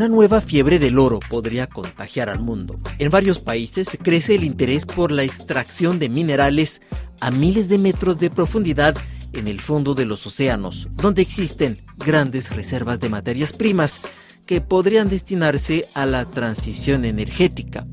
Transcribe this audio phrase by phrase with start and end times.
[0.00, 2.80] una nueva fiebre del oro podría contagiar al mundo.
[2.98, 6.80] En varios países crece el interés por la extracción de minerales
[7.20, 8.96] a miles de metros de profundidad
[9.34, 14.00] en el fondo de los océanos, donde existen grandes reservas de materias primas
[14.46, 17.86] que podrían destinarse a la transición energética.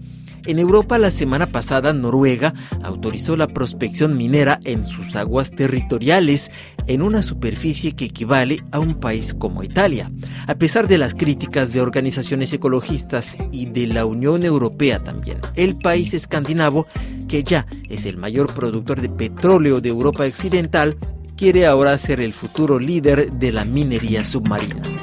[0.48, 6.52] En Europa la semana pasada Noruega autorizó la prospección minera en sus aguas territoriales
[6.88, 10.10] en una superficie que equivale a un país como Italia.
[10.48, 15.78] A pesar de las críticas de organizaciones ecologistas y de la Unión Europea también, el
[15.78, 16.88] país escandinavo,
[17.28, 20.98] que ya es el mayor productor de petróleo de Europa Occidental,
[21.36, 24.97] quiere ahora ser el futuro líder de la minería submarina.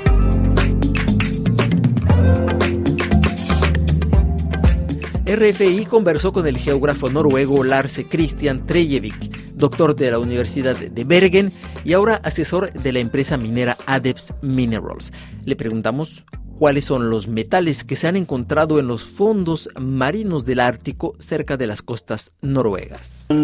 [5.34, 11.52] RFI conversó con el geógrafo noruego Lars Christian Trejevik, doctor de la Universidad de Bergen
[11.84, 15.12] y ahora asesor de la empresa minera Adebs Minerals.
[15.44, 16.22] Le preguntamos
[16.58, 21.56] cuáles son los metales que se han encontrado en los fondos marinos del Ártico cerca
[21.56, 23.26] de las costas noruegas.
[23.30, 23.34] Uh,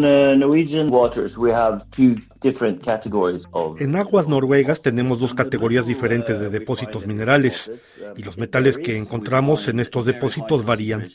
[3.79, 7.71] en aguas noruegas tenemos dos categorías diferentes de depósitos minerales
[8.17, 11.09] y los metales que encontramos en estos depósitos varían.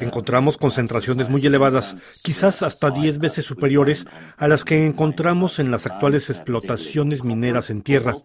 [0.00, 5.86] Encontramos concentraciones muy elevadas, quizás hasta 10 veces superiores a las que encontramos en las
[5.86, 8.16] actuales explotaciones mineras en tierra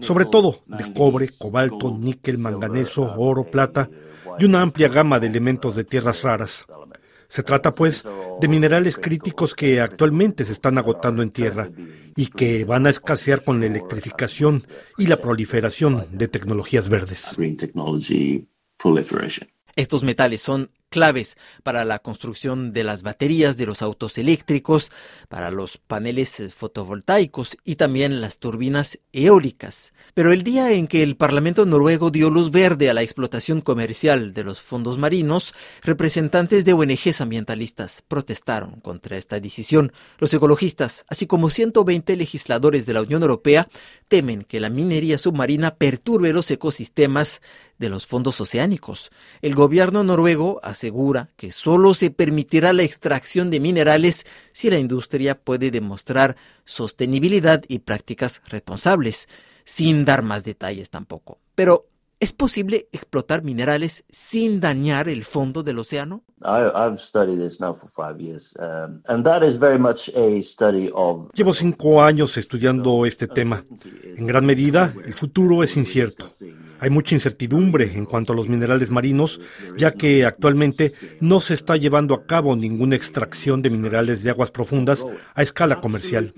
[0.00, 3.88] sobre todo de cobre, cobalto, níquel, manganeso, oro, plata
[4.38, 6.64] y una amplia gama de elementos de tierras raras.
[7.28, 8.04] Se trata, pues,
[8.40, 11.70] de minerales críticos que actualmente se están agotando en tierra
[12.14, 14.66] y que van a escasear con la electrificación
[14.98, 17.34] y la proliferación de tecnologías verdes.
[19.76, 24.92] Estos metales son claves para la construcción de las baterías de los autos eléctricos,
[25.28, 29.92] para los paneles eh, fotovoltaicos y también las turbinas eólicas.
[30.14, 34.34] Pero el día en que el Parlamento noruego dio luz verde a la explotación comercial
[34.34, 39.92] de los fondos marinos, representantes de ONGs ambientalistas protestaron contra esta decisión.
[40.18, 43.68] Los ecologistas, así como 120 legisladores de la Unión Europea,
[44.08, 47.40] temen que la minería submarina perturbe los ecosistemas
[47.78, 49.10] de los fondos oceánicos.
[49.40, 55.38] El gobierno noruego asegura que solo se permitirá la extracción de minerales si la industria
[55.38, 59.28] puede demostrar sostenibilidad y prácticas responsables,
[59.64, 61.38] sin dar más detalles tampoco.
[61.54, 61.86] Pero,
[62.22, 66.22] ¿es posible explotar minerales sin dañar el fondo del océano?
[71.34, 73.64] Llevo cinco años estudiando este tema.
[74.16, 76.30] En gran medida, el futuro es incierto.
[76.78, 79.40] Hay mucha incertidumbre en cuanto a los minerales marinos,
[79.76, 84.52] ya que actualmente no se está llevando a cabo ninguna extracción de minerales de aguas
[84.52, 86.32] profundas a escala comercial.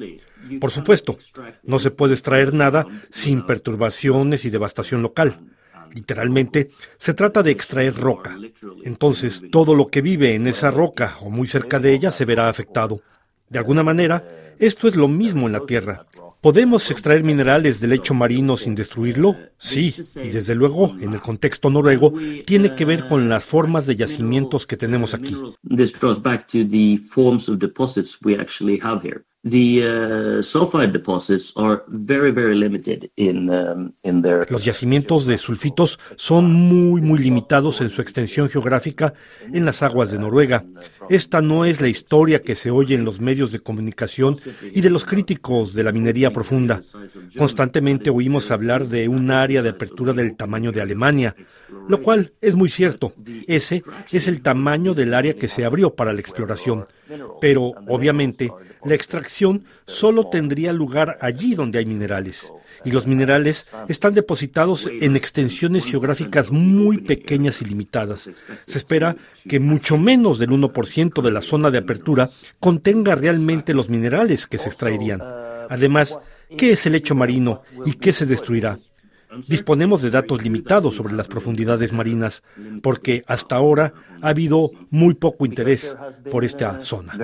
[0.62, 1.18] Por supuesto,
[1.62, 5.40] no se puede extraer nada sin perturbaciones y devastación local.
[5.94, 8.36] Literalmente, se trata de extraer roca.
[8.82, 12.48] Entonces, todo lo que vive en esa roca o muy cerca de ella se verá
[12.48, 13.00] afectado.
[13.48, 14.24] De alguna manera,
[14.58, 16.06] esto es lo mismo en la Tierra.
[16.40, 19.34] ¿Podemos extraer minerales del lecho marino sin destruirlo?
[19.56, 22.12] Sí, y desde luego, en el contexto noruego,
[22.44, 25.34] tiene que ver con las formas de yacimientos que tenemos aquí.
[34.48, 39.12] Los yacimientos de sulfitos son muy, muy limitados en su extensión geográfica
[39.52, 40.64] en las aguas de Noruega.
[41.08, 44.36] Esta no es la historia que se oye en los medios de comunicación
[44.72, 46.82] y de los críticos de la minería profunda.
[47.36, 51.34] Constantemente oímos hablar de un área de apertura del tamaño de Alemania,
[51.88, 53.12] lo cual es muy cierto.
[53.46, 56.86] Ese es el tamaño del área que se abrió para la exploración.
[57.40, 58.50] Pero, obviamente,
[58.84, 62.50] la extracción solo tendría lugar allí donde hay minerales.
[62.84, 68.30] Y los minerales están depositados en extensiones geográficas muy pequeñas y limitadas.
[68.66, 69.16] Se espera
[69.48, 72.30] que mucho menos del 1% de la zona de apertura
[72.60, 75.22] contenga realmente los minerales que se extraerían.
[75.70, 76.18] Además,
[76.56, 78.78] ¿qué es el lecho marino y qué se destruirá?
[79.48, 82.42] Disponemos de datos limitados sobre las profundidades marinas
[82.82, 85.96] porque hasta ahora ha habido muy poco interés
[86.30, 87.16] por esta zona.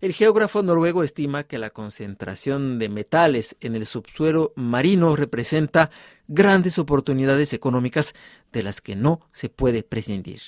[0.00, 5.90] El geógrafo noruego estima que la concentración de metales en el subsuelo marino representa
[6.26, 8.14] grandes oportunidades económicas
[8.52, 10.40] de las que no se puede prescindir.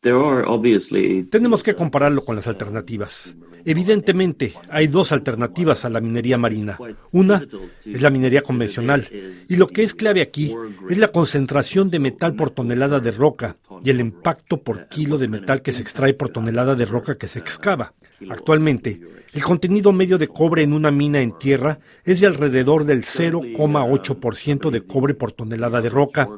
[0.00, 3.34] Tenemos que compararlo con las alternativas.
[3.64, 6.78] Evidentemente, hay dos alternativas a la minería marina.
[7.10, 7.44] Una
[7.84, 9.08] es la minería convencional,
[9.48, 10.54] y lo que es clave aquí
[10.88, 15.28] es la concentración de metal por tonelada de roca y el impacto por kilo de
[15.28, 17.92] metal que se extrae por tonelada de roca que se excava.
[18.30, 19.00] Actualmente,
[19.32, 24.70] el contenido medio de cobre en una mina en tierra es de alrededor del 0,8%
[24.70, 26.28] de cobre por tonelada de roca,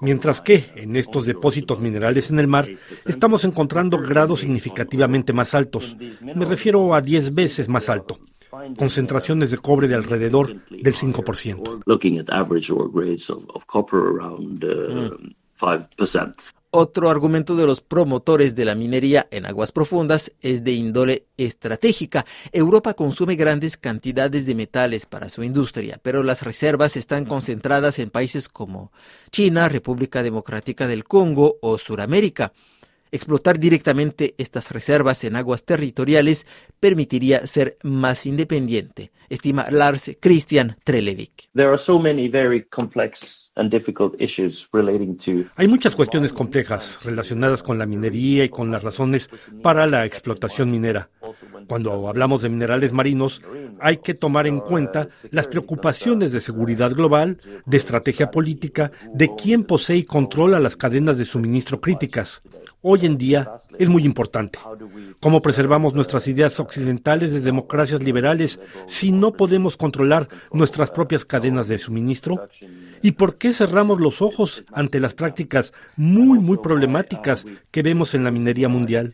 [0.00, 2.68] mientras que en estos depósitos minerales en el mar
[3.06, 5.96] estamos encontrando grados significativamente más altos.
[6.22, 8.18] Me refiero a 10 veces más alto
[8.78, 11.82] concentraciones de cobre de alrededor del 5%.
[16.70, 22.26] Otro argumento de los promotores de la minería en aguas profundas es de índole estratégica.
[22.52, 28.10] Europa consume grandes cantidades de metales para su industria, pero las reservas están concentradas en
[28.10, 28.92] países como
[29.30, 32.52] China, República Democrática del Congo o Suramérica.
[33.10, 36.46] Explotar directamente estas reservas en aguas territoriales
[36.78, 41.48] permitiría ser más independiente, estima Lars Christian Trelevik.
[45.56, 49.30] Hay muchas cuestiones complejas relacionadas con la minería y con las razones
[49.62, 51.08] para la explotación minera.
[51.66, 53.42] Cuando hablamos de minerales marinos,
[53.80, 59.64] hay que tomar en cuenta las preocupaciones de seguridad global, de estrategia política, de quién
[59.64, 62.42] posee y controla las cadenas de suministro críticas
[62.82, 64.58] hoy en día es muy importante.
[65.20, 71.68] ¿Cómo preservamos nuestras ideas occidentales de democracias liberales si no podemos controlar nuestras propias cadenas
[71.68, 72.48] de suministro?
[73.02, 78.24] ¿Y por qué cerramos los ojos ante las prácticas muy, muy problemáticas que vemos en
[78.24, 79.12] la minería mundial?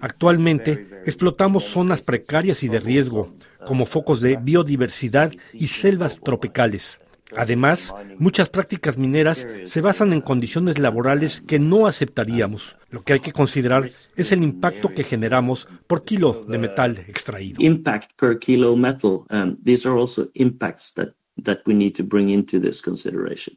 [0.00, 3.34] Actualmente explotamos zonas precarias y de riesgo,
[3.66, 6.98] como focos de biodiversidad y selvas tropicales.
[7.36, 12.76] Además, muchas prácticas mineras se basan en condiciones laborales que no aceptaríamos.
[12.90, 17.60] Lo que hay que considerar es el impacto que generamos por kilo de metal extraído.
[17.60, 19.24] Impact per kilo metal.
[19.64, 23.56] These are also impacts that we need to bring into this consideration.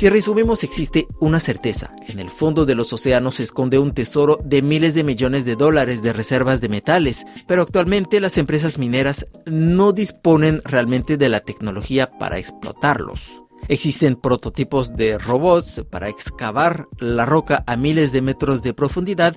[0.00, 1.90] Si resumimos, existe una certeza.
[2.08, 5.56] En el fondo de los océanos se esconde un tesoro de miles de millones de
[5.56, 11.40] dólares de reservas de metales, pero actualmente las empresas mineras no disponen realmente de la
[11.40, 13.42] tecnología para explotarlos.
[13.68, 19.36] Existen prototipos de robots para excavar la roca a miles de metros de profundidad,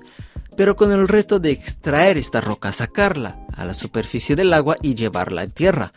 [0.56, 4.96] pero con el reto de extraer esta roca, sacarla a la superficie del agua y
[4.96, 5.92] llevarla en tierra.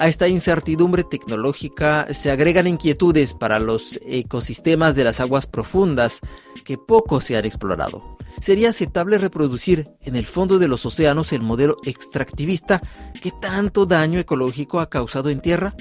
[0.00, 6.20] A esta incertidumbre tecnológica se agregan inquietudes para los ecosistemas de las aguas profundas
[6.64, 8.16] que poco se han explorado.
[8.40, 12.82] ¿Sería aceptable reproducir en el fondo de los océanos el modelo extractivista
[13.20, 15.74] que tanto daño ecológico ha causado en tierra?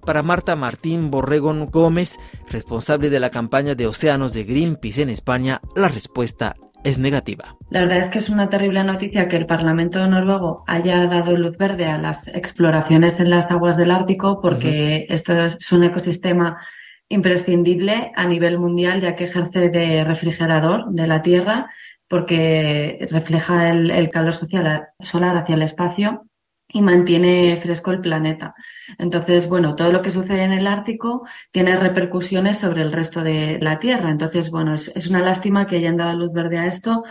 [0.00, 2.18] Para Marta Martín Borregón Gómez,
[2.48, 7.56] responsable de la campaña de océanos de Greenpeace en España, la respuesta es negativa.
[7.70, 11.56] La verdad es que es una terrible noticia que el Parlamento noruego haya dado luz
[11.56, 16.58] verde a las exploraciones en las aguas del Ártico porque esto es un ecosistema
[17.08, 21.70] imprescindible a nivel mundial ya que ejerce de refrigerador de la Tierra
[22.08, 26.26] porque refleja el, el calor social, solar hacia el espacio
[26.72, 28.54] y mantiene fresco el planeta.
[28.98, 33.58] Entonces, bueno, todo lo que sucede en el Ártico tiene repercusiones sobre el resto de
[33.60, 34.10] la Tierra.
[34.10, 37.04] Entonces, bueno, es, una lástima que hayan dado luz verde a esto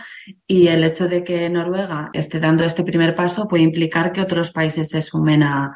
[0.46, 4.50] y el hecho de que Noruega esté dando este primer paso puede implicar que otros
[4.50, 5.74] países se sumen a,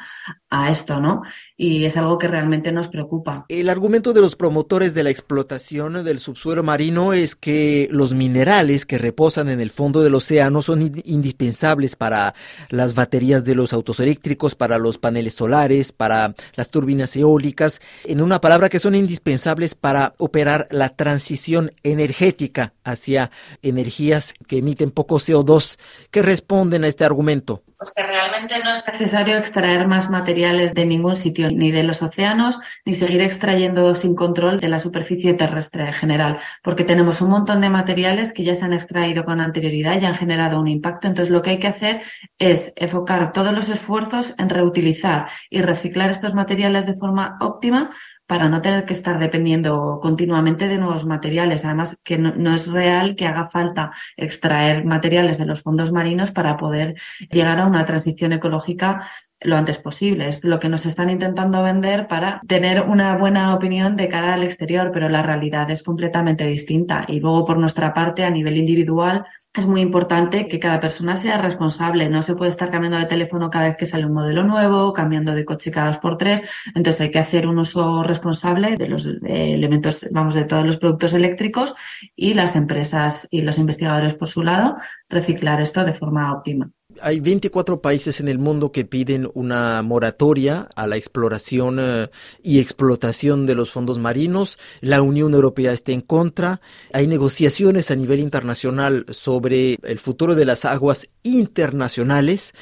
[0.70, 1.22] esto, ¿no?
[1.56, 3.46] Y es algo que realmente nos preocupa.
[3.48, 8.86] El argumento de los promotores de la explotación del subsuelo marino es que los minerales
[8.86, 12.34] que reposan en el fondo del océano son indispensables para
[12.68, 18.20] las baterías de los autos eléctricos, para los paneles solares, para las turbinas eólicas, en
[18.20, 23.30] una palabra que son indispensables para operar la transición energética hacia
[23.62, 25.78] energías que emiten poco CO2.
[26.10, 27.62] ¿Qué responden a este argumento?
[27.78, 32.00] Pues que realmente no es necesario extraer más materiales de ningún sitio, ni de los
[32.00, 37.28] océanos, ni seguir extrayendo sin control de la superficie terrestre en general, porque tenemos un
[37.28, 41.06] montón de materiales que ya se han extraído con anterioridad y han generado un impacto.
[41.06, 42.00] Entonces, lo que hay que hacer
[42.38, 47.90] es enfocar todos los esfuerzos en reutilizar y reciclar estos materiales de forma óptima
[48.26, 51.64] para no tener que estar dependiendo continuamente de nuevos materiales.
[51.64, 56.56] Además, que no, es real que haga falta extraer materiales de los fondos marinos para
[56.56, 56.96] poder
[57.30, 59.08] llegar a una transición ecológica
[59.40, 60.28] lo antes posible.
[60.28, 64.42] Es lo que nos están intentando vender para tener una buena opinión de cara al
[64.42, 67.04] exterior, pero la realidad es completamente distinta.
[67.08, 69.26] Y luego, por nuestra parte, a nivel individual,
[69.56, 72.08] es muy importante que cada persona sea responsable.
[72.08, 75.34] No se puede estar cambiando de teléfono cada vez que sale un modelo nuevo, cambiando
[75.34, 76.42] de coche cada dos por tres.
[76.74, 81.14] Entonces hay que hacer un uso responsable de los elementos, vamos, de todos los productos
[81.14, 81.74] eléctricos
[82.14, 84.76] y las empresas y los investigadores por su lado
[85.08, 86.70] reciclar esto de forma óptima.
[87.00, 92.10] Hay 24 países en el mundo que piden una moratoria a la exploración eh,
[92.42, 94.58] y explotación de los fondos marinos.
[94.80, 96.60] La Unión Europea está en contra.
[96.92, 102.54] Hay negociaciones a nivel internacional sobre el futuro de las aguas internacionales.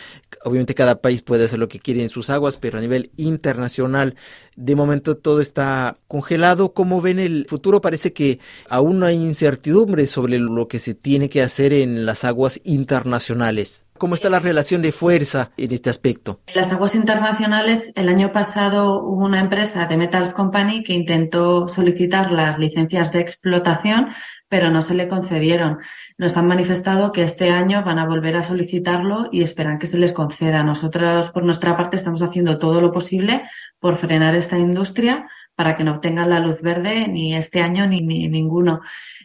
[0.45, 4.17] Obviamente cada país puede hacer lo que quiere en sus aguas, pero a nivel internacional
[4.57, 6.75] de momento todo está congelado.
[6.75, 7.81] ¿Cómo ven el futuro?
[7.81, 12.61] Parece que aún hay incertidumbre sobre lo que se tiene que hacer en las aguas
[12.65, 13.84] internacionales.
[13.97, 16.41] ¿Cómo está la relación de fuerza en este aspecto?
[16.49, 21.69] En las aguas internacionales, el año pasado hubo una empresa de Metals Company que intentó
[21.69, 24.09] solicitar las licencias de explotación,
[24.49, 25.79] pero no se le concedieron.
[26.19, 29.99] Nos han manifestado que este año van a volver a solicitarlo y esperan que se
[29.99, 30.65] les conceda.
[30.65, 33.49] Nosotros, por nuestra parte, estamos haciendo todo lo posible
[33.79, 38.01] por frenar esta industria para que no obtengan la luz verde ni este año ni,
[38.01, 38.81] ni ninguno.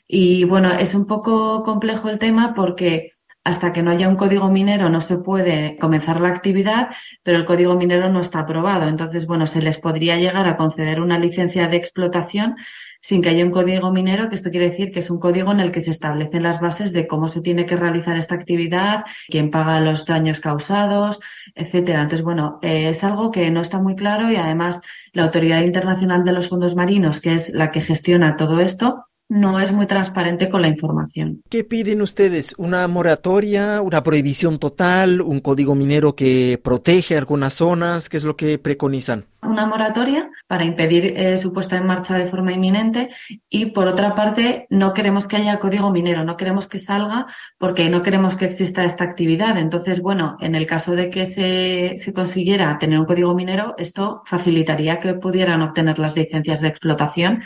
[0.07, 4.49] Y bueno, es un poco complejo el tema porque hasta que no haya un código
[4.49, 6.89] minero no se puede comenzar la actividad,
[7.23, 8.87] pero el código minero no está aprobado.
[8.87, 12.55] Entonces, bueno, se les podría llegar a conceder una licencia de explotación
[13.01, 15.61] sin que haya un código minero, que esto quiere decir que es un código en
[15.61, 19.51] el que se establecen las bases de cómo se tiene que realizar esta actividad, quién
[19.51, 21.19] paga los daños causados,
[21.55, 22.01] etcétera.
[22.01, 24.81] Entonces, bueno, eh, es algo que no está muy claro y además
[25.13, 29.59] la Autoridad Internacional de los Fondos Marinos, que es la que gestiona todo esto, no
[29.59, 31.43] es muy transparente con la información.
[31.49, 32.55] ¿Qué piden ustedes?
[32.57, 38.09] ¿Una moratoria, una prohibición total, un código minero que protege algunas zonas?
[38.09, 39.25] ¿Qué es lo que preconizan?
[39.41, 43.09] Una moratoria para impedir eh, su puesta en marcha de forma inminente
[43.49, 47.25] y por otra parte no queremos que haya código minero, no queremos que salga
[47.57, 49.57] porque no queremos que exista esta actividad.
[49.57, 54.21] Entonces, bueno, en el caso de que se, se consiguiera tener un código minero, esto
[54.25, 57.43] facilitaría que pudieran obtener las licencias de explotación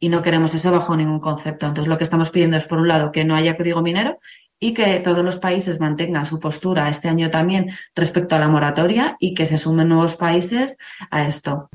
[0.00, 1.66] y no queremos eso bajo ningún concepto.
[1.66, 4.18] Entonces, lo que estamos pidiendo es, por un lado, que no haya código minero
[4.58, 9.16] y que todos los países mantengan su postura este año también respecto a la moratoria
[9.20, 10.78] y que se sumen nuevos países
[11.10, 11.68] a esto.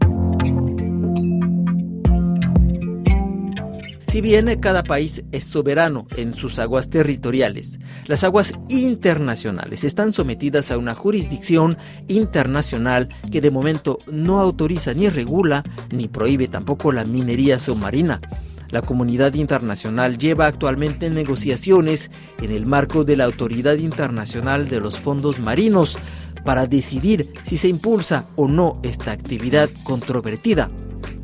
[4.11, 10.69] Si bien cada país es soberano en sus aguas territoriales, las aguas internacionales están sometidas
[10.69, 11.77] a una jurisdicción
[12.09, 18.19] internacional que de momento no autoriza ni regula ni prohíbe tampoco la minería submarina.
[18.71, 22.09] La comunidad internacional lleva actualmente negociaciones
[22.41, 25.99] en el marco de la Autoridad Internacional de los Fondos Marinos
[26.45, 30.71] para decidir si se impulsa o no esta actividad controvertida.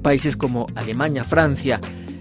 [0.02, 1.80] Países como Alemania, Francia,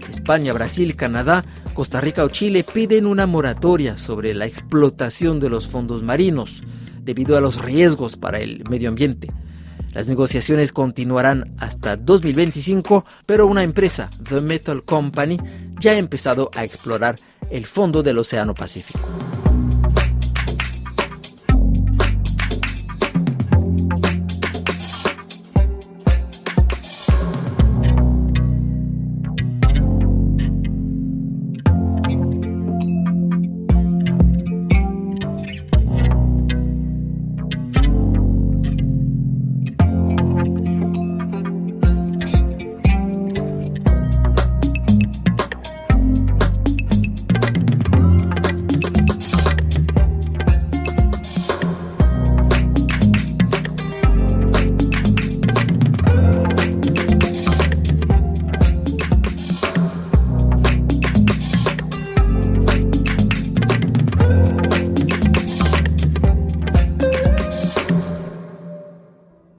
[0.09, 5.67] España, Brasil, Canadá, Costa Rica o Chile piden una moratoria sobre la explotación de los
[5.67, 6.63] fondos marinos
[7.01, 9.31] debido a los riesgos para el medio ambiente.
[9.93, 15.39] Las negociaciones continuarán hasta 2025, pero una empresa, The Metal Company,
[15.79, 17.15] ya ha empezado a explorar
[17.49, 19.07] el fondo del Océano Pacífico.